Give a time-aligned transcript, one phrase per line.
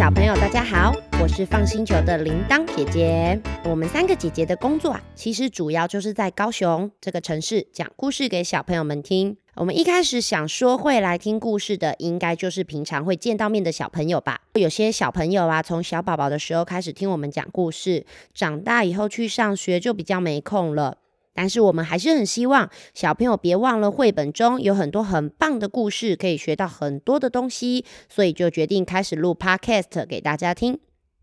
[0.00, 3.38] 小朋友，大家好，我是放星球的铃铛姐姐。
[3.66, 9.36] 我们三个姐姐的工作啊，其实主要就是在高雄这个城市讲故事给小朋友们听。
[9.56, 14.40] 我们一开始想说会来听故事的，应该就是平常会见到面的小朋友吧。
[14.54, 20.96] 有些小朋友啊，从小宝宝的时候开始听我们讲故事，长大以后去上学就比较没空了。
[21.34, 30.78] 但是我们还是很希望小朋友别忘了，绘本中有很多很棒的故事，可以学到很多的东西，所以就决定开始录 podcast 给大家听。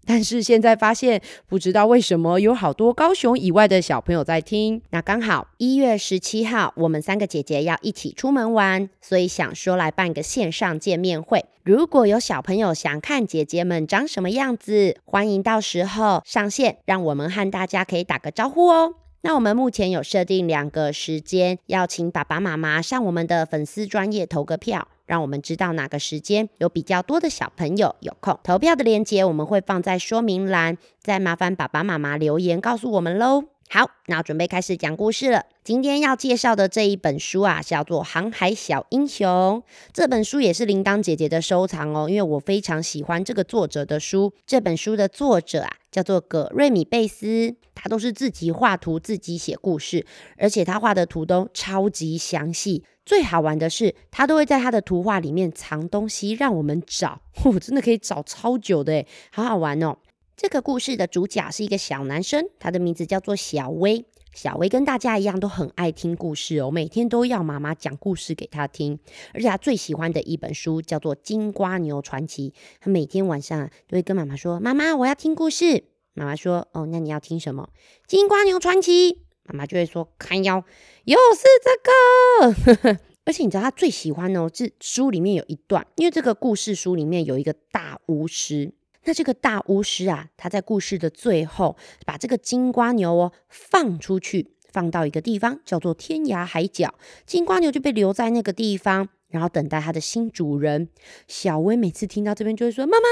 [0.09, 4.81] 但是现在发现，不知道为什么有好多高雄以外的小朋友在听。
[4.91, 11.43] 那刚好一月十七号，我们三个姐姐要一起出门玩，所以想说来办个线上见面会。
[11.63, 18.93] 如果有小朋友想看姐姐们长什么样子，欢迎到时候上线，让我们和大家可以打个招呼哦。
[19.27, 28.39] 那我们目前有设定两个时间，要请爸爸妈妈上我们的粉丝专业投个票，让我们知道哪个时间有比较多的小朋友有空。
[28.41, 33.43] 投票的链接我们会放在说明栏，再麻烦爸爸妈妈留言告诉我们喽。
[33.69, 35.43] 好，那准备开始讲故事了。
[35.61, 39.61] 今天要介绍的这一本书啊，叫做《航海小英雄》。
[39.91, 44.33] 这本书也是铃铛姐姐的收藏哦，因为我非常喜欢这个作者的书。
[44.45, 50.05] 这本书的作者啊，叫做葛瑞米贝斯，他都是自己画图、自己写故事，
[50.37, 52.85] 而且他画的图都超级详细。
[53.05, 57.19] 最好玩的是，他都会在他的图画里面藏东西，让我们找。
[57.43, 59.97] 我真的可以找超久的，好好玩哦。
[60.37, 64.05] 这个故事的主角是一个小男生，他的名字叫做小威。
[64.35, 68.99] 小威跟大家一样都很爱听故事哦，每天都要妈妈讲故事给他听。
[69.33, 77.69] 而且他最喜欢的一本书叫做《金瓜牛传奇》，他每天晚上都会跟妈妈说：“妈妈，我要听故事。”妈妈说：“哦，那你要听什么？
[78.07, 79.13] 《金瓜牛传奇》。”
[79.51, 80.63] 妈妈就会说：“看腰，
[81.05, 82.99] 又是这个。
[83.25, 88.75] ”而且你知道他最喜欢哦，是书里面有一段，因为这个故事书里面有一个大巫师。
[89.07, 96.93] 那这个大巫师啊，他在故事的最后把这个金瓜牛哦放出去，放到一个地方叫做天涯海角，
[97.25, 100.89] 金瓜牛就被留在那个地方，然后等待它的新主人。
[101.25, 103.07] 小薇每次听到这边就会说：“妈妈，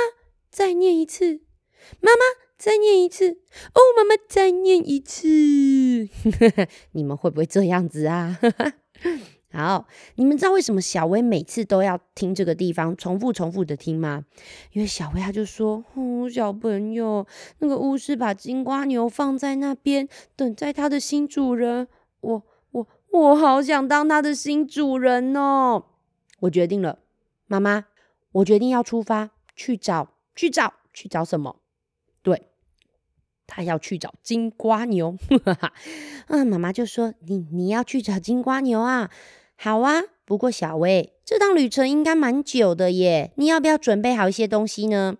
[0.51, 1.39] 再念一次，
[2.01, 2.22] 妈妈
[2.57, 3.39] 再念一次，
[3.73, 6.09] 哦，妈妈再念一次。”
[6.91, 8.38] 你们会不会这样子啊？
[9.55, 14.25] 好，你们知道为什么小薇每次都要听这个地方重复重复的听吗？
[14.73, 17.25] 因为小薇他就说：“哦，小朋友，
[17.59, 21.88] 那个巫师把金瓜牛放在那边，等待他的新主人。
[22.19, 25.85] 我我我好想当他的新主人哦！
[26.41, 26.99] 我决定了，
[27.47, 27.85] 妈妈，
[28.33, 31.61] 我决定要出发去找去找去找什么？
[32.22, 32.49] 对，
[33.47, 35.16] 他要去找金瓜牛。
[36.27, 39.09] 嗯， 妈妈就说：你你要去找金瓜牛啊？”
[39.55, 45.17] 好啊，不过小薇，这趟旅程应该蛮久的耶，你要不要准备好一些东西呢？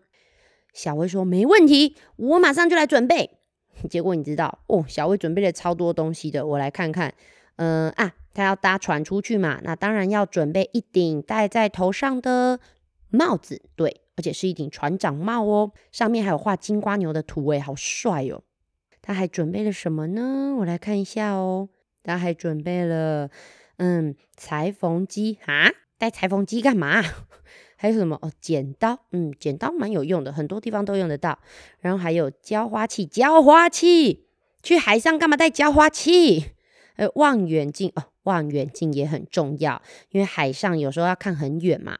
[0.74, 3.32] 小薇说没问题，我马上就来准备。
[3.90, 7.14] 结果你知道哦，小薇准备了超多东西的，我来看看。
[7.58, 12.60] 嗯啊，他要搭船出去嘛，那当然要准备一顶戴在头上的
[13.10, 18.44] 帽子，对，而且是一顶船长帽哦，上面还有画金瓜牛的图，诶，好帅哦。
[19.02, 20.56] 他还准备了什么呢？
[20.60, 21.70] 我来看一下哦，
[22.04, 23.30] 他还准备了。
[23.78, 27.02] 嗯，裁缝机啊，带裁缝机干嘛？
[27.78, 28.32] 还有什么哦？
[28.40, 31.38] 剪刀，嗯，剪刀蛮有用的，很多地方都用得到。
[31.82, 34.26] 然后还有浇花器，浇花器，
[34.64, 36.52] 去海上干嘛带浇花器？
[36.96, 39.82] 呃，望远镜哦，望远镜也很重要，
[40.12, 41.98] 因为海上有时候要看很远嘛。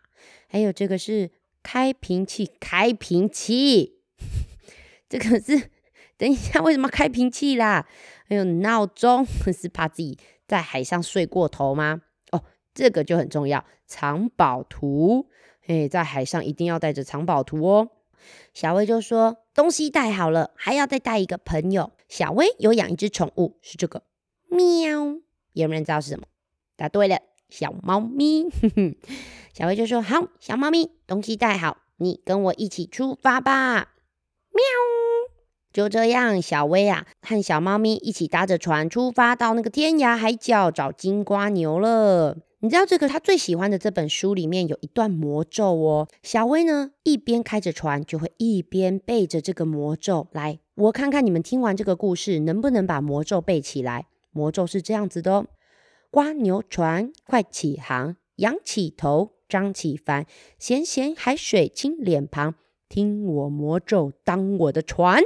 [0.48, 1.30] 还有这个是
[1.62, 4.00] 开瓶器，开瓶器，
[5.10, 5.70] 这个是
[6.18, 7.86] 等一下为什么开瓶器啦？
[8.28, 10.18] 还有闹钟， 是怕自己。
[10.48, 12.02] 在海上睡过头吗？
[12.32, 13.66] 哦，这个就很重要。
[13.86, 15.28] 藏宝图，
[15.68, 17.90] 哎，在海上一定要带着藏宝图哦。
[18.54, 24.04] 小薇就说：“东西带好了，还要再带一个朋友。”小薇有养一只宠物，是这个
[24.50, 25.18] 喵。
[25.54, 26.26] 有人知道是什么？
[26.76, 28.46] 答对了，小猫咪。
[29.54, 33.94] 小薇就说：“好，小猫咪，东西带好，你跟我一起出发吧。”
[34.52, 34.95] 喵。
[35.76, 42.38] 就这样，小薇啊和小猫咪一起搭着船出发到那个天涯海角找金瓜牛了。
[42.60, 46.08] 你知道这个他最喜欢的这本书里面有一段魔咒哦。
[46.24, 50.60] 小薇呢一边开着船，就会一边背着这个魔咒来。
[50.76, 54.08] 我看看你们听完这个故事能不能把魔咒背起来。
[54.32, 55.48] 魔咒是这样子的哦：
[56.10, 60.26] 瓜牛船快起航，仰起头，张起帆，
[60.58, 62.56] 咸咸海水亲脸庞，
[62.88, 65.22] 听我魔咒当我的船。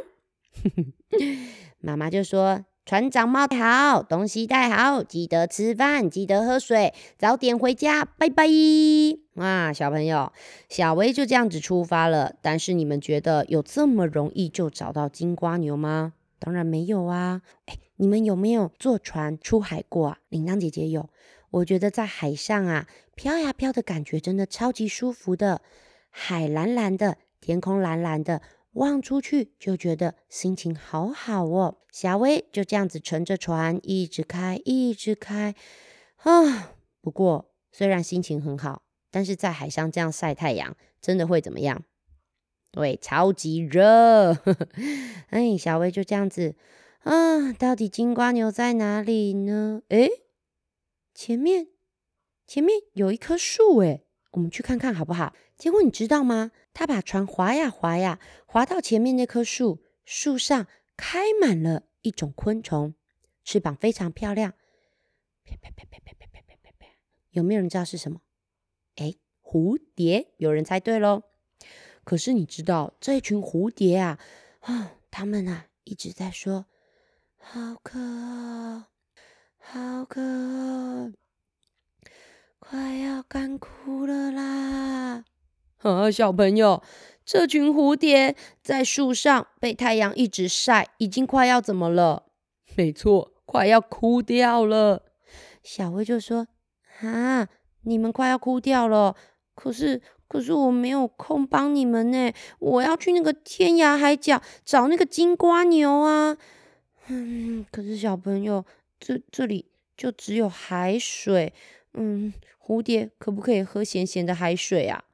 [1.79, 8.45] 妈妈就说：“船长帽好，东西带好，记得吃饭，记得喝水，早点回家，拜拜。
[9.35, 10.31] 哇，小朋友，
[10.67, 12.33] 小薇就这样子出发了。
[12.41, 16.13] 但是你们觉得有这么容易就找到金瓜牛吗？
[16.39, 17.41] 当然没有啊。
[17.65, 20.17] 哎，你们有没有坐船出海过啊？
[20.29, 21.09] 铃铛姐姐有。
[21.51, 25.61] 我觉得在海上啊，飘呀飘的感觉真的超级舒服的。
[26.09, 28.41] 海蓝蓝的，天空蓝蓝的，
[28.74, 31.77] 望出去就觉得心情好好哦。
[31.92, 35.56] 小薇就这样子乘着船一直开，一直开
[36.18, 36.74] 啊。
[37.01, 41.83] 不过虽然心情很好，但是在海上这样晒太阳，真的会怎么样？
[42.71, 44.38] 对，超级热。
[45.30, 46.56] 哎，小薇就这样子
[47.00, 49.81] 啊，到底金瓜牛在哪里呢？
[49.89, 50.10] 诶。
[51.16, 51.68] 前面，
[52.45, 55.33] 前面有一棵树，诶，我们去看看好不好？
[55.59, 56.51] 结果你知道吗？
[56.73, 60.65] 他把船划呀划呀，划到前面那棵树，树上
[60.95, 62.95] 开满了一种昆虫，
[63.44, 64.53] 翅膀非常漂亮。
[65.45, 66.88] 啪啪啪啪啪啪啪啪啪
[67.31, 68.21] 有没有人知道是什么？
[68.95, 71.23] 哎，蝴蝶，有人猜对喽。
[72.06, 74.17] 可是你知道这群蝴蝶啊，
[74.61, 76.65] 啊，他们啊一直在说，
[77.38, 78.85] 好可爱。
[79.61, 80.19] 好渴，
[82.57, 84.48] 快要干枯了啦！
[85.79, 86.81] 啊，小朋友，
[87.25, 92.23] 这群蝴蝶在树上被太阳一直晒，已经快要怎么了？
[92.75, 95.03] 没错，快要枯掉了。
[95.63, 96.47] 小薇就说
[97.01, 97.47] ：“啊，
[97.83, 99.15] 你们快要枯掉了，
[99.55, 106.37] 可是，可是我没有空帮你们呢，我要去那个天涯海角找那个金瓜牛啊。
[107.07, 108.65] 嗯，可是小朋友。”
[109.01, 111.53] 这这里就只有海水，
[111.93, 115.05] 嗯，蝴蝶可不可以喝咸咸的海水啊？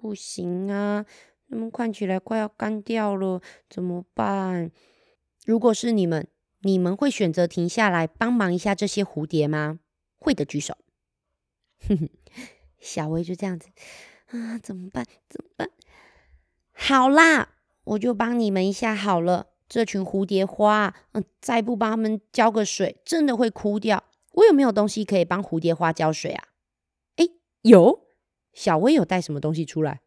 [0.00, 1.04] 不行啊，
[1.50, 4.70] 他们看起来快要干掉了，怎么办？
[5.44, 6.26] 如果是你们，
[6.60, 9.80] 你们会选择停下来帮忙一下这些蝴蝶吗？
[10.18, 10.76] 会的举手。
[11.86, 12.08] 哼哼，
[12.78, 13.68] 小薇就这样子
[14.28, 15.04] 啊，怎么办？
[15.28, 15.68] 怎么办？
[16.72, 19.48] 好啦，我就帮你们一下好了。
[19.68, 24.04] 这群蝴蝶花，嗯，再不帮他们浇个水，真的会枯掉。
[24.32, 26.48] 我有没有东西可以帮蝴蝶花浇水啊？
[27.16, 27.26] 哎，
[27.62, 28.06] 有，
[28.52, 30.00] 小薇有带什么东西出来？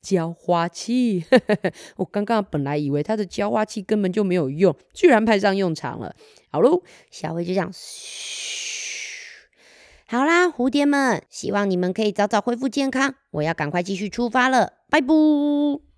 [0.00, 1.24] 浇花器。
[1.96, 6.16] 我刚刚本来以为它的浇花器根本就没有用，居然派上用场了。
[6.50, 9.48] 好喽，小薇就这样，嘘，
[10.06, 13.14] 好啦，蝴蝶们，希望你们可以早早恢复健康。
[13.30, 15.14] 我要赶快继续出发了，拜拜。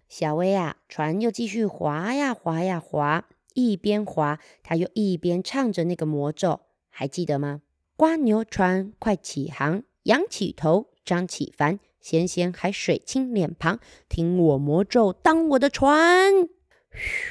[0.08, 3.24] 小薇啊，船又继续划呀划呀划，
[3.54, 6.60] 一边划，他又一边唱着那个魔咒，
[6.90, 7.62] 还记得吗？
[7.96, 13.78] 瓜牛船快起航，仰起头，张起帆，咸咸海水清脸庞，
[14.08, 16.48] 听我魔咒当我的船。
[16.90, 17.28] 嘘，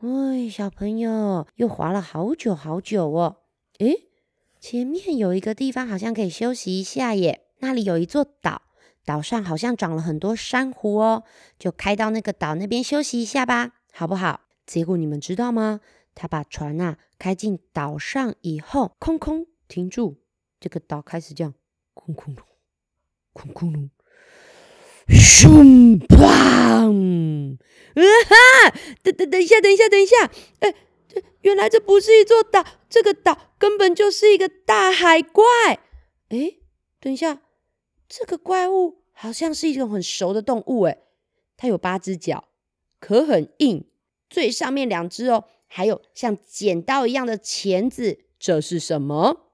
[0.00, 3.36] 哎，小朋友又划了好久好久哦。
[3.78, 4.08] 诶，
[4.58, 8.62] 前面有一个地方好像可以休息一下耶，那里有一座岛。
[9.04, 11.22] 岛上好像长了很多珊瑚哦，
[11.60, 14.40] 就开到那个岛那边休息一下吧，好不好？
[14.66, 15.80] 结果你们知道吗？
[16.16, 20.16] 他把船啊开进岛上以后，空空停住，
[20.58, 21.54] 这个岛开始这样，
[22.06, 22.44] 空空隆，
[23.32, 23.90] 空空隆，
[25.08, 27.58] 咻砰！
[27.94, 28.78] 啊哈！
[29.02, 30.30] 等等等一下，等一下，等一下！
[30.60, 30.74] 哎，
[31.08, 35.44] 这原来这不是一座岛，这个岛根本就是一个大海怪！
[36.28, 36.56] 哎，
[37.00, 37.42] 等一下。
[38.08, 41.02] 这个怪物好像是一种很熟的动物，诶，
[41.56, 42.44] 它有八只脚，
[43.00, 43.84] 壳很硬，
[44.30, 49.45] 最上面两只哦，还有像剪刀一样的钳子，这是什么？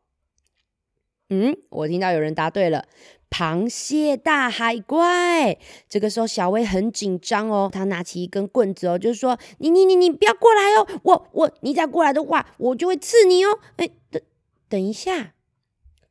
[1.33, 2.85] 嗯，我听到有人答对了，
[3.31, 5.59] 螃蟹大海怪。
[5.89, 13.59] 这个时候小薇很紧张哦，她拿起一根棍子哦，就是说你你你你不要过来哦，我我你再过来的话，我就会刺你哦。
[13.77, 14.21] 哎，等
[14.69, 15.33] 等一下，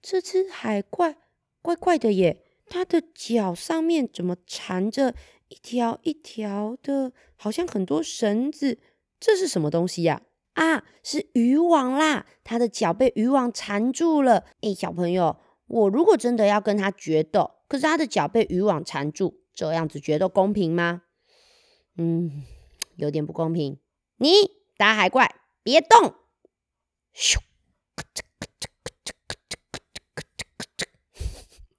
[0.02, 1.18] 这只海怪。
[1.62, 5.14] 怪怪的耶，它的脚上面怎么缠着
[5.50, 8.80] 一条一条的，好像很多绳子？
[9.20, 10.24] 这是什么东西呀？
[10.62, 12.28] 啊是渔网啦！
[12.44, 14.46] 他的脚被渔网缠住了。
[14.62, 21.02] 哎，小朋友，我如果真的要跟他决斗，可是他的脚被渔网缠住，这样子决斗公平吗？
[21.98, 22.44] 嗯，
[22.96, 23.80] 有点不公平。
[24.18, 24.30] 你
[24.78, 26.14] 大海怪，别动！
[27.16, 27.40] 咻。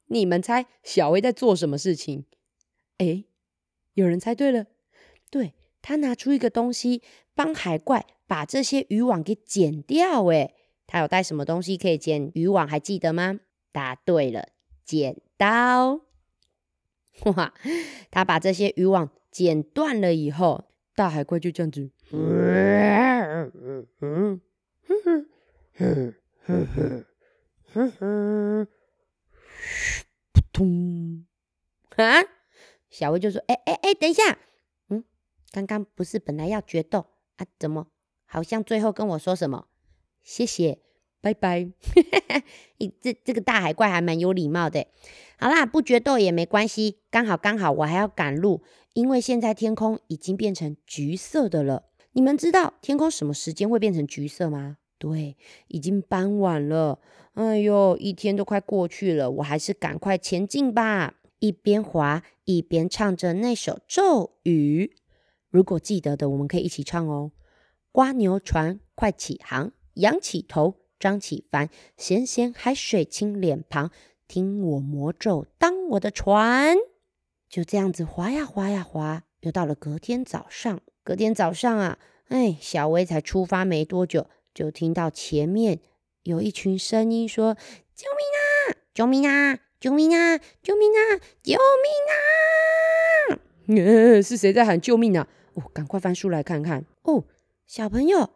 [0.07, 2.27] 你们猜小薇在做什么事情？
[2.99, 3.23] 哎，
[3.95, 4.67] 有人猜对了，
[5.31, 7.01] 对他拿出一个东西
[7.35, 10.25] 帮海怪把这些渔网给剪掉。
[10.29, 10.55] 哎，
[10.87, 12.67] 他有带什么东西可以剪渔网？
[12.67, 13.41] 还记得吗？
[13.73, 14.49] 答对了，
[14.87, 16.01] 剪刀。
[17.37, 17.53] 哇，
[18.11, 22.17] 他把这些渔网剪断了以后，大海怪就这样子，嘘，
[30.33, 31.27] 扑通！
[31.97, 32.23] 啊！
[32.89, 34.39] 小薇就说：“哎哎哎，等一下，
[34.89, 35.05] 嗯，
[35.51, 37.05] 刚刚不是本来要决斗
[37.37, 37.45] 啊？
[37.59, 37.89] 怎么
[38.33, 39.67] 好像最后跟我说什么？
[40.23, 40.79] 谢谢，
[41.21, 41.69] 拜拜。
[42.81, 44.87] 你这这个大海怪还蛮有礼貌的。
[45.39, 48.63] 好啦，不决斗也没关系，刚好刚好我还要赶路，
[48.95, 51.91] 因为现在天空已经变成橘色的了。
[52.13, 54.79] 你们知道天空什么时间会变成橘色吗？
[54.97, 55.37] 对，
[55.69, 57.01] 已经傍晚了。
[57.35, 64.95] 哎呦，一天都快过去了，我还是赶快前进吧。”一边滑一边唱着那首咒语，
[65.51, 67.33] 如果记得的，我们可以一起唱哦。
[67.93, 71.69] 瓜牛船快起航，仰起头，张起帆，
[71.99, 73.91] 咸咸海水亲脸庞，
[74.27, 76.79] 听我魔咒当我的船。
[77.51, 80.81] 就这样子滑呀滑呀滑，又到了隔天早上。
[81.05, 85.81] 隔天早上啊，哎，小薇才出发没多久，就听到前面
[86.23, 87.55] 有一群声音说
[87.95, 88.81] ：“救命啊！
[88.95, 90.39] 救命啊！”救命啊！
[90.63, 91.21] 救命啊！
[91.43, 91.59] 救
[93.77, 93.77] 命
[94.15, 94.23] 啊！
[94.23, 95.29] 是谁在喊救命啊？
[95.55, 96.87] 哦，赶快翻书来看看。
[97.03, 97.25] 哦，
[97.73, 98.35] 小朋友，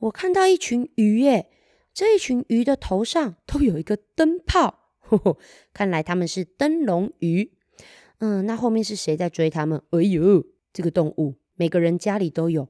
[0.00, 1.50] 我看到一群鱼耶！
[1.94, 4.90] 这一群鱼的头上都有一个灯泡，
[5.72, 7.56] 看来他们是灯笼鱼。
[8.18, 9.82] 嗯，那后面是谁在追他们？
[9.92, 12.68] 哎呦，这个动物每个人家里都有，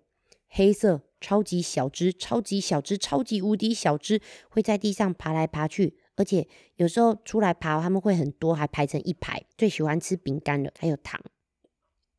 [0.48, 5.98] 黑色，超级小只，超级小只，超级无敌小只，会在地上爬来爬去。
[6.14, 6.46] 而且
[6.76, 9.44] 有时候出来爬，他们会很多，还排成一排。
[9.58, 11.20] 最喜欢吃饼干了，还有糖。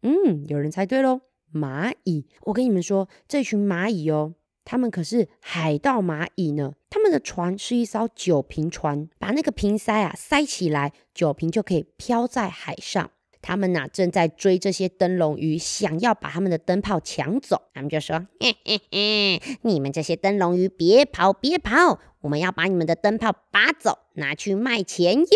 [0.02, 1.22] 嗯，有人猜对喽，
[1.54, 2.26] 蚂蚁。
[2.42, 4.34] 我跟你们说，这群蚂蚁哦，
[4.66, 6.74] 他们可是海盗蚂蚁呢。
[6.90, 13.12] 他们的船是一艘酒瓶船，把那个瓶塞啊塞起来，酒瓶就可以飘在海上。
[13.40, 17.62] 他们呐正在追这些灯笼鱼，想要把他们的灯泡抢走。
[17.74, 22.00] 他们就说：“嘿嘿嘿，你们这些灯笼鱼，别跑，别跑！
[22.22, 25.28] 我们要把你们的灯泡拔走，拿去卖钱。”哟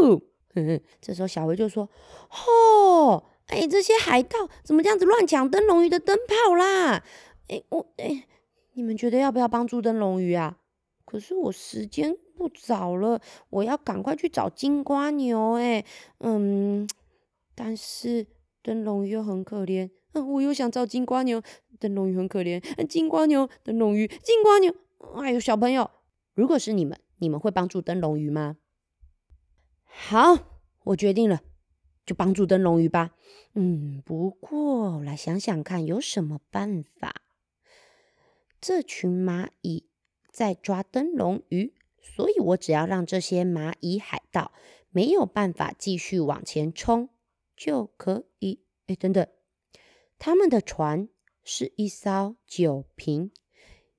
[0.00, 0.22] 呼！
[1.02, 1.90] 这时候小维就说
[2.30, 7.04] ：“哦，哎，这些海盗怎么这样子乱抢灯笼鱼的灯泡啦？
[7.48, 8.24] 哎，我哎，
[8.72, 10.58] 你们觉得要不要帮助灯笼鱼啊？
[11.04, 15.52] 可是我时间……”不早了，我要赶快去找金瓜牛。
[15.52, 15.84] 哎，
[16.18, 16.84] 嗯，
[17.54, 18.26] 但是
[18.60, 19.88] 灯笼鱼又很可怜。
[20.14, 21.40] 嗯，我又想找金瓜牛，
[21.78, 22.60] 灯笼鱼很可怜。
[22.86, 24.74] 金瓜牛，灯笼鱼，金瓜牛。
[25.14, 25.88] 哎呦，小朋友，
[26.34, 28.56] 如果是你们，你们会帮助灯笼鱼吗？
[29.84, 30.36] 好，
[30.86, 31.40] 我决定了，
[32.04, 33.12] 就帮助灯笼鱼吧。
[33.54, 37.14] 嗯，不过来想想看，有什么办法？
[38.60, 39.86] 这群蚂蚁
[40.30, 41.74] 在抓灯笼鱼。
[42.06, 44.52] 所以，我只要让这些蚂蚁海盗
[44.90, 47.08] 没有办法继续往前冲，
[47.56, 48.60] 就可以。
[48.86, 49.26] 哎，等等，
[50.18, 51.08] 他们的船
[51.42, 53.32] 是一艘酒瓶，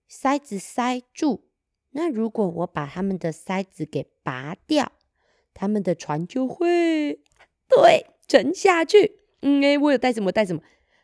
[0.07, 1.49] 塞子塞住。
[1.89, 4.91] 那如果我把他们的塞子给拔掉，
[5.55, 7.23] 他们的船就会
[7.75, 9.19] 对沉下去。
[9.41, 10.31] 嗯，哎，我有带什么？
[10.31, 10.61] 带什么？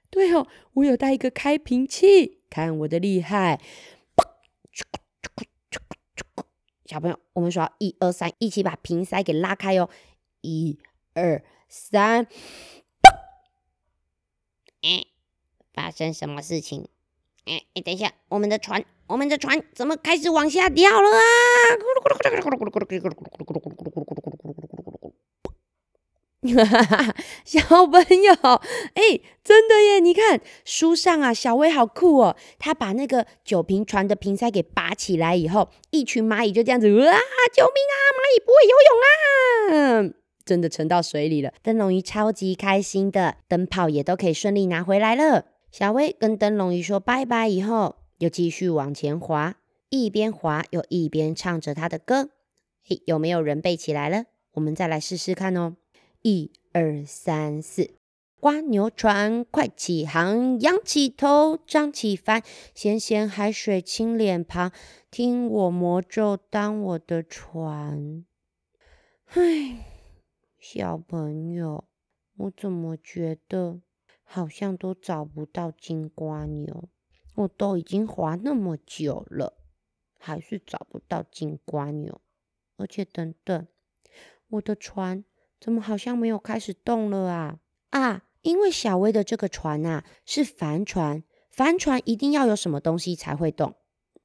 [0.10, 3.62] 对哦，我有带一个开瓶器，看我的厉害！
[6.86, 9.90] 小朋友，我们说一二三，一起把瓶塞给拉开哦！
[10.42, 10.78] 一
[11.14, 12.28] 二三，
[14.82, 15.06] 哎，
[15.74, 16.90] 发生什么事情？
[17.46, 21.22] 哎哎，等一下，我们的船，我们的船怎么开始往下掉了啊？
[27.46, 28.34] 小朋友，
[28.96, 30.00] 哎，真的耶！
[30.00, 32.36] 你看书上啊，小薇好酷哦。
[32.58, 36.96] 他把那个酒瓶船的瓶塞给拔起来以后，一群蚂蚁就这样子，哇！
[36.96, 37.96] 救命啊！
[38.18, 40.14] 蚂蚁不会游泳啊！
[40.44, 41.54] 真的沉到水里了。
[41.62, 45.46] 灯笼鱼超级开心的，灯泡也都可以顺利拿回来了。
[45.72, 49.58] 小薇跟灯笼鱼说拜拜以后，又继续往前滑，
[49.90, 52.32] 一边滑又一边唱着他的歌。
[52.84, 54.24] 嘿，有没有人背起来了？
[54.54, 55.76] 我们再来试试看哦。
[56.24, 57.96] 一二三四，
[58.40, 62.44] 瓜牛船快起航，仰起头，张起帆，
[62.76, 64.72] 咸咸海水亲脸庞，
[65.10, 68.24] 听我魔咒当我的船。
[69.26, 69.84] 唉，
[70.60, 71.86] 小朋友，
[72.38, 73.82] 我怎么觉得
[74.24, 76.88] 好像都找不到金瓜牛？
[77.34, 79.58] 我都已经滑那么久了，
[80.20, 82.22] 还是找不到金瓜牛。
[82.78, 83.68] 而且，等等，
[84.50, 85.26] 我的船。
[85.62, 87.60] 怎么好像没有开始动了啊？
[87.92, 93.76] 啊，因为小薇的这个船啊是帆船，帆船一定要有什么东西才会动。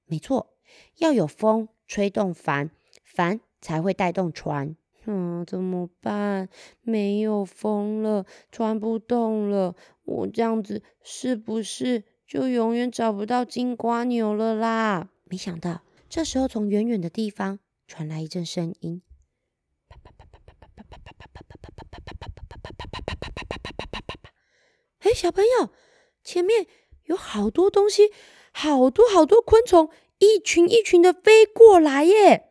[0.07, 0.55] 没错，
[0.97, 2.71] 要有风吹动帆，
[3.05, 4.75] 帆才会带动船。
[5.05, 6.49] 嗯，怎么办？
[6.81, 15.11] 没有风了，船不动了，我这样子是不是就永远找不到金瓜牛了啦？
[15.25, 19.03] 没想到这时候从远远的地方传来一阵声音。
[25.07, 25.71] 哎，小朋友，
[26.25, 26.67] 前面
[27.05, 28.11] 有好多东西，
[28.51, 32.49] 好多好多昆虫，一群一群的飞过来耶！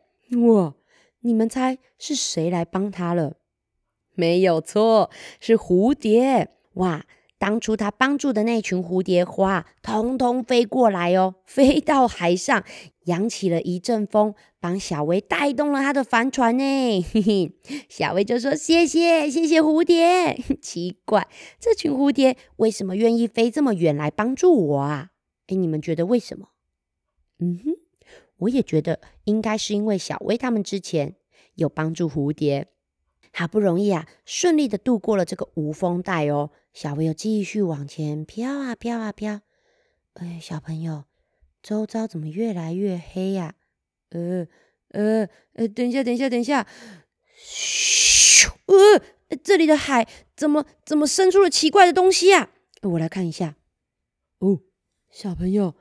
[0.48, 0.74] 哇，
[1.20, 3.36] 你们猜是谁来帮他了？
[4.14, 6.48] 没有错，是蝴蝶。
[6.76, 7.04] 哇，
[7.38, 12.64] 当初他帮助的那群蝴蝶花，通通飞过来哦，飞到海上，
[13.04, 14.34] 扬起了一阵风。
[14.58, 17.52] 帮小薇带动了他的帆船呢，嘿嘿，
[17.88, 20.34] 小薇就说：“谢谢，谢谢蝴蝶。
[20.60, 21.28] ”奇怪，
[21.60, 25.10] 这群蝴蝶为什么愿意飞这么远来帮助我啊？
[25.46, 26.48] 哎，你们觉得为什么？
[27.38, 27.76] 嗯哼，
[28.38, 31.14] 我也觉得应该是因为小薇他们之前
[31.54, 32.66] 有帮助蝴蝶，
[33.32, 36.50] 好不容易啊，顺利的度过了这个无风带哦。
[36.76, 39.40] 小朋友继续往前飘啊飘啊飘。
[40.12, 41.04] 哎，小朋友，
[41.62, 43.54] 周遭怎么越来越黑呀？
[44.10, 44.46] 呃
[44.90, 46.66] 呃呃，等一下，等一下，等一下，
[47.34, 48.50] 咻！
[48.66, 50.06] 呃，这里的海
[50.36, 52.50] 怎么怎么生出了奇怪的东西啊？
[52.82, 53.56] 我来看一下。
[54.40, 54.60] 哦，
[55.10, 55.76] 小朋友，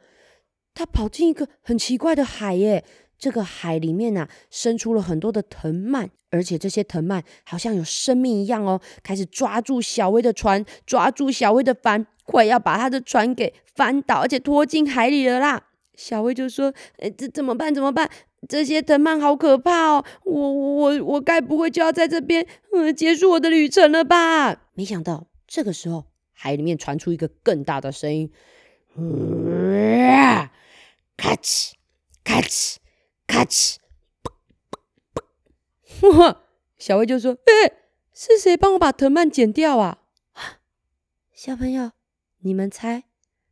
[0.74, 2.86] 他跑进一个很奇怪的海耶！
[3.26, 15.64] 这个海里面呐，生出了很多的藤蔓，而且这些藤蔓好像有生命一样哦，开始抓住小薇的船，抓住小薇的帆，快要把他的船给翻倒，而且拖进海里了啦！
[15.96, 17.74] 小薇就说：“哎，这怎么办？
[17.74, 18.08] 怎么办？
[18.48, 20.06] 这些藤蔓好可怕哦！
[20.24, 28.32] 我我我我该不会就要在这边嗯结束我的旅程了吧？”没想到这个时候，海里面传出一个更大的声音
[31.18, 31.72] ：“咔哧
[32.24, 32.76] 咔哧
[33.28, 33.78] 咔哧！”
[36.18, 36.42] 哇！
[36.78, 37.72] 小薇就说：“哎，
[38.14, 40.00] 是谁帮我把藤蔓剪掉啊？”
[41.34, 41.92] 小朋友，
[42.40, 43.06] 你们猜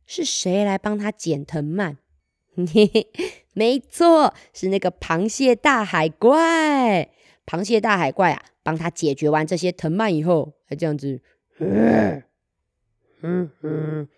[0.06, 1.98] 是谁来帮他剪藤蔓？
[2.56, 3.08] 嘿嘿，
[3.52, 7.10] 没错，是那个螃蟹大海怪。
[7.46, 11.20] 螃蟹大海怪啊，帮他解决完这些藤蔓以后，还这样子，
[11.58, 12.22] 嗯
[13.20, 14.08] 嗯，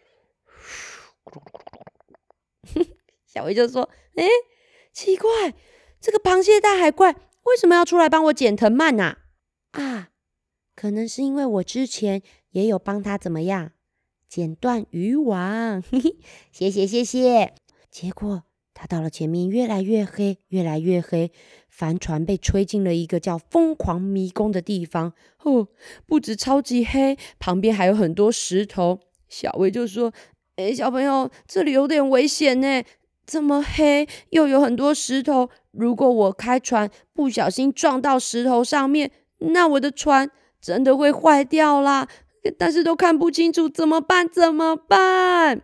[3.27, 4.25] 小薇就说：“哎，
[4.97, 5.53] 奇怪，
[6.01, 9.19] 这个螃蟹大海怪为什么要出来帮我剪藤蔓呢？
[9.73, 10.09] 啊，
[10.75, 13.73] 可能是因为我之前也有帮他怎么样
[14.27, 15.83] 剪断渔网。
[15.93, 16.17] 嘿嘿，
[16.51, 17.53] 谢谢谢谢。”
[17.93, 21.31] 结果他到了前面，越来越黑，越来越黑。
[21.69, 25.13] 帆船被吹进了一个叫“疯狂迷宫”的地方。
[25.43, 25.69] 哦，
[26.07, 29.01] 不止超级黑，旁边还有很多石头。
[29.29, 30.15] 小薇就说
[30.57, 32.83] ：“哎，小朋友，这里有点危险呢，
[33.27, 35.51] 这么黑，又有很多石头。
[35.73, 42.09] 如果我开船不小心撞到石头上面，那我的船真的会坏掉啦。
[42.57, 44.29] 但是都看不清楚，怎么办？
[44.29, 45.63] 怎么办？”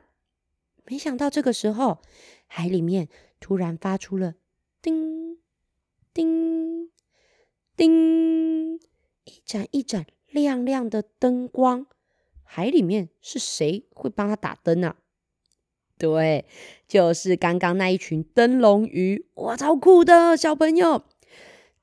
[0.86, 2.02] 没想到这个时候，
[2.48, 4.34] 海里面突然发出了
[4.82, 5.38] 叮
[6.12, 6.90] 叮
[7.76, 8.74] 叮
[9.24, 11.86] 一盏一盏亮亮的灯光。
[12.42, 14.96] 海里面是谁会帮他打灯啊？
[16.02, 16.44] 对，
[16.88, 19.24] 就是刚刚那一群灯笼鱼。
[19.34, 21.04] 哇，超酷的小朋友！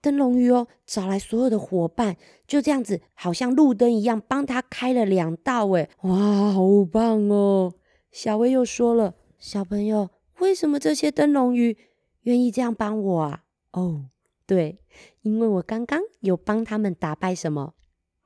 [0.02, 5.70] 灯笼鱼哦，找来所有的伙伴，就这样子，好像路灯一样，帮他开了两道。
[5.70, 7.74] 哎，哇，好棒哦！
[8.12, 11.78] 小薇又说了：“小朋友，为什么这些灯笼鱼
[12.24, 13.44] 愿意这样帮我啊？
[13.72, 14.08] 哦，
[14.46, 14.80] 对，
[15.22, 17.74] 因为我刚刚有帮他们打败什么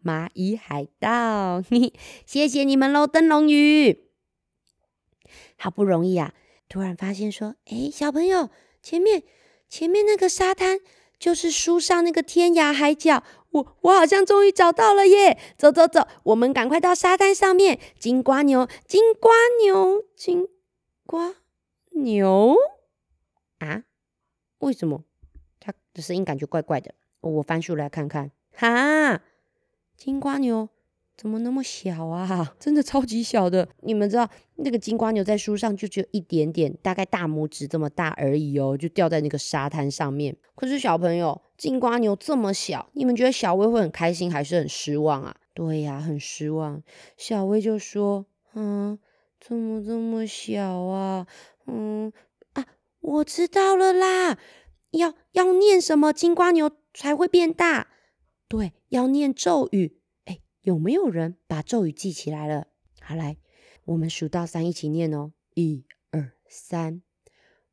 [0.03, 1.61] 蚂蚁海盗。
[2.25, 4.02] 谢谢你们喽，灯笼鱼！
[5.57, 6.33] 好不容易啊，
[6.69, 8.49] 突然发现说，哎，小朋友，
[8.81, 9.23] 前面
[9.69, 10.79] 前面那个沙滩
[11.17, 15.37] 就是书上那个天涯海角。”我我好像终于找到了耶！
[15.59, 17.79] 走走走，我们赶快到沙滩上面。
[17.99, 19.31] 金瓜牛，金瓜
[19.63, 20.47] 牛，金
[21.05, 21.35] 瓜
[21.91, 22.55] 牛
[23.59, 23.83] 啊？
[24.57, 25.03] 为什么
[25.59, 26.95] 它的声音感觉怪怪的？
[27.21, 28.31] 我翻书来看看。
[28.55, 29.21] 哈，
[29.95, 30.69] 金瓜牛。
[31.23, 32.53] 怎么那么小啊？
[32.59, 33.65] 真的超级小的！
[33.83, 40.35] 你们知道那个金瓜牛在书上就只有一点点，大概大拇指这么大而已哦，就掉在那个沙滩上面。
[40.53, 45.33] 可是小朋友，金瓜牛这么小，你们觉得小薇会很开心还是很失望啊？
[45.53, 46.83] 对呀，很失望。
[47.15, 48.99] 小薇就说：“嗯，
[49.39, 51.25] 怎么这么小啊？
[51.67, 52.11] 嗯
[52.51, 52.65] 啊，
[52.99, 54.37] 我知道了啦，
[54.91, 57.87] 要要念什么金瓜牛才会变大？
[58.49, 59.99] 对，要念咒语。”
[60.63, 62.67] 有没有人把咒语记起来了？
[63.01, 63.35] 好，来，
[63.83, 65.33] 我们数到三，一起念哦。
[65.55, 67.01] 一、二、三，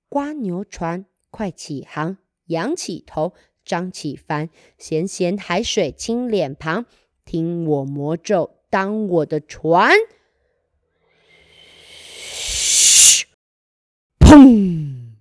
[0.09, 3.33] 瓜牛船快起航，仰起头，
[3.65, 6.85] 张起帆，咸咸海水亲脸庞，
[7.25, 9.93] 听我魔咒，当我的船。
[11.87, 13.29] 嘘，
[14.19, 15.13] 砰！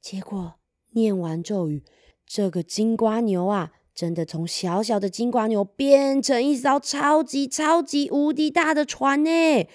[0.00, 0.54] 结果
[0.92, 1.82] 念完咒语，
[2.24, 9.66] 这个金瓜牛啊，真的从小小的金瓜牛变成一艘超级超级无敌大的船呢！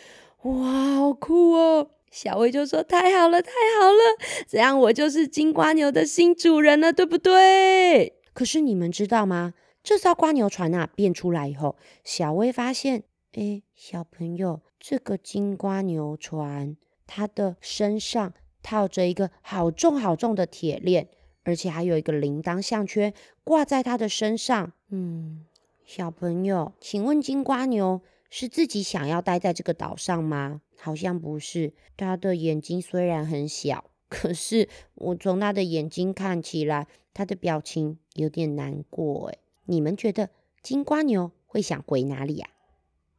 [0.44, 1.90] 哇，好酷哦！
[2.12, 9.56] 小薇就说：“太好了，太好了，这样我就是金瓜牛的新主人了，对不对？”可是你们知道吗？
[9.82, 13.02] 这艘瓜牛船啊变出来以后，小薇发现，
[13.34, 21.08] 哎，小朋友，这个金瓜牛船，它的身上套着一个好重好重的铁链，
[21.44, 24.74] 而且还有一个铃铛项圈挂在他的身上。
[24.90, 25.46] 嗯，
[25.84, 30.62] 小朋友，请问金瓜牛是自己想要待在这个岛上吗？
[30.78, 39.30] 好像不是，他的眼睛虽然很小，可是我从他的眼睛看起来，他的表情有点难过。
[39.30, 40.30] 哎，你们觉得
[40.64, 42.48] 金瓜牛会想回哪里呀？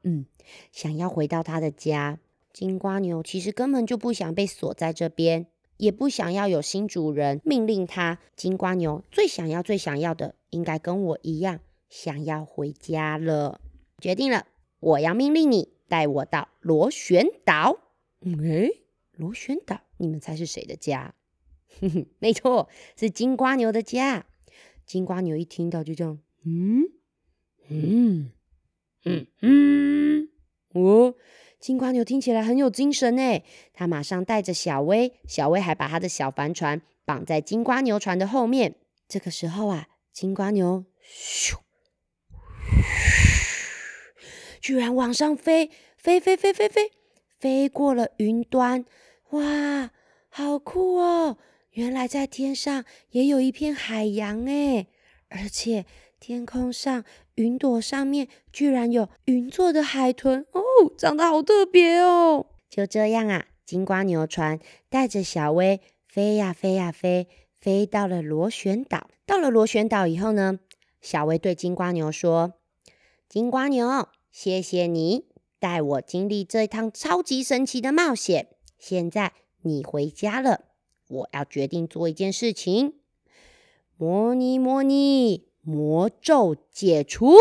[0.03, 0.27] 嗯，
[0.73, 2.19] 想要回到他的家。
[2.53, 8.19] 金瓜牛其实根本就不想被锁在这边，也不想要有新主人命令他。
[8.37, 13.61] 金瓜牛最想要、最想要的，应该跟我一样，想要回家了。
[13.99, 14.47] 决定了，
[14.81, 15.71] 我要命令你。
[15.89, 17.79] 带我到螺旋岛。
[18.23, 18.71] 哎，
[19.13, 21.15] 螺旋岛，你们猜是谁的家？
[21.81, 24.25] 哼 哼没错，是金瓜牛的家。
[24.87, 26.85] 金瓜牛一听到就这样，嗯
[27.69, 28.31] 嗯
[29.05, 30.29] 嗯嗯，
[30.75, 31.15] 哦，
[31.61, 33.43] 金瓜牛听起来很有精神呢。
[33.73, 38.75] 他马上带着小薇，小薇还把他的小帆船绑在金瓜牛船的后面。
[39.09, 41.57] 这个时候啊，金瓜牛咻。
[44.61, 46.93] 居然往上飞，飞飞飞飞飞，
[47.39, 48.85] 飞过了云端，
[49.31, 49.91] 哇，
[50.29, 51.37] 好酷哦！
[51.73, 54.87] 原来在天上也有一片海洋诶，
[55.29, 55.85] 而且
[56.21, 57.03] 天空上
[57.35, 60.47] 云朵上面居然有云做的海豚
[60.91, 62.47] 长得好特别哦！
[62.71, 69.09] 就这样啊，金瓜牛船带着小薇飞呀飞呀飞，飞到了螺旋岛。
[69.27, 70.59] 到了螺旋岛以后呢，
[71.01, 72.55] 小薇对金瓜牛说
[73.29, 75.27] ：“金瓜牛。”谢谢你
[75.59, 78.49] 带我经历这一趟超级神奇的冒险。
[78.79, 80.65] 现在你回家了，
[81.07, 82.95] 我要决定做一件事情。
[83.99, 87.35] 模拟模拟，魔咒解除。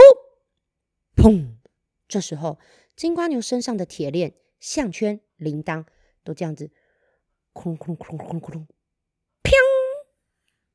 [1.16, 1.54] 砰！
[2.10, 2.60] 这时候，
[3.02, 5.86] 金瓜牛身上的铁链、项圈、铃铛
[6.24, 6.70] 都这样子，
[7.52, 8.68] 空空空空空空，
[9.42, 9.52] 砰！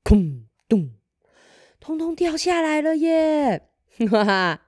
[0.03, 0.91] 砰咚，
[1.79, 3.69] 通通掉下来了耶！
[4.11, 4.62] 哈哈。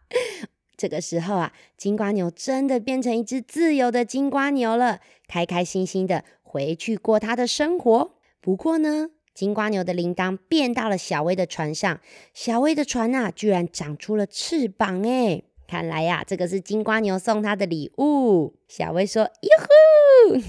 [0.76, 8.14] 这个时候啊，金瓜牛真的变成一只自由的金瓜牛了，开开心心的回去过它的生活。
[8.40, 12.00] 不过呢，金瓜牛的铃铛变到了小薇的船上，
[12.32, 15.42] 小薇的船啊，居然长出了翅膀哎！
[15.68, 18.54] 看来呀，这个是金瓜牛送他的礼物。
[18.68, 19.50] 小薇说：“哟
[20.32, 20.40] 呼，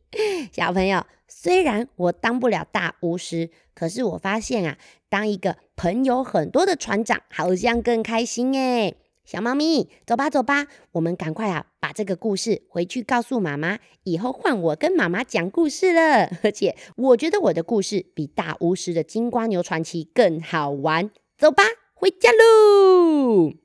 [0.50, 4.78] 小朋友，虽然我当不了大巫师，可是我发现啊，
[5.10, 8.94] 当一个朋友很多的船长，好像更开心哎。”
[9.26, 13.78] 小猫咪，走吧，走吧，我们赶快啊，把这个故事回去告诉妈妈。
[14.04, 16.30] 以后换我跟妈妈讲故事了。
[16.42, 21.10] 而且我觉得我的故事比大巫师的金瓜牛传奇更好玩。
[21.36, 23.63] 走吧，回家喽！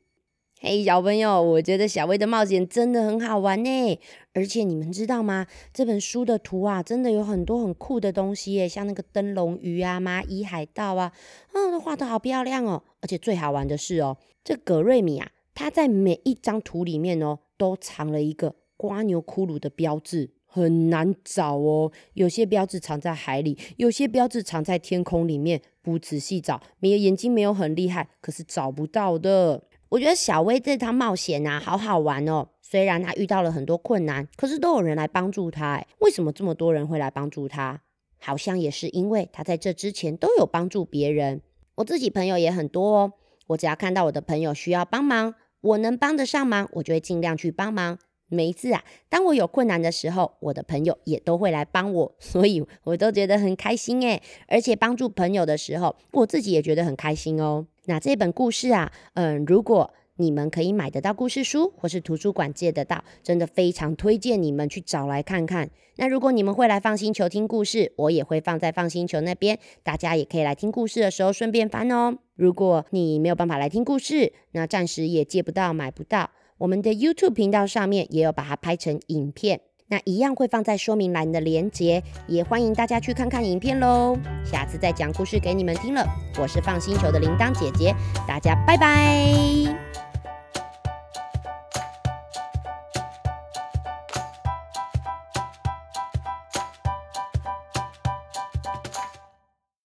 [0.62, 4.00] 嘿，小朋友，我觉得小薇的冒险真的很好玩呢。
[4.34, 5.48] 而且你们知道吗？
[5.74, 11.14] 这本书的图啊，真的有很多很酷的东西耶，像那个灯笼鱼啊、蚂蚁海盗啊，
[11.54, 12.84] 嗯，都画的好漂亮哦。
[13.00, 15.32] 而且最好玩的是哦，这格瑞米啊。
[15.56, 21.90] 它在每一张图里面哦，都藏了一个瓜牛骷髅的标志，很难找哦。
[22.16, 29.64] 有些标志藏在海里，有些标志藏在天空里面，不仔细找，没有眼睛没有很厉害，可是找不到的。
[29.90, 32.48] 我觉得小薇这趟冒险啊，好好玩哦。
[32.62, 35.84] 虽然他遇到了很多困难，可是都有人来帮助他。
[35.98, 37.82] 为什么这么多人会来帮助他？
[38.20, 41.42] 好像也是因为他在这之前都有帮助别人。
[41.76, 43.14] 我自己朋友也很多哦，
[43.48, 45.34] 我只要看到我的朋友需要帮忙。
[45.62, 47.98] 我能帮得上忙，我就会尽量去帮忙。
[48.28, 54.22] 每一次啊，当我有困难的时候，我的朋友也都会来帮我，所以我都觉得很开心诶。
[54.48, 57.66] 而且帮助朋友的时候，我自己也觉得很开心哦。
[57.90, 65.68] 那这本故事啊，嗯，如果你们可以买得到故事书，或是图书馆借得到，真的非常推荐你们去找来看看。
[65.96, 72.16] 那如果你们会来放星球听故事，我也会放在放星球那边，大家也可以来听故事的时候顺便翻哦。
[72.36, 84.18] 如果你没有办法来听故事，那暂时也借不到、买不到，我们的 YouTube 频道上面也有把它拍成影片，那一样会放在说明栏的连接，也欢迎大家去看看影片喽。
[84.46, 86.06] 下次再讲故事给你们听了，
[86.40, 87.94] 我是放星球的铃铛姐姐，
[88.28, 90.09] 大家拜拜。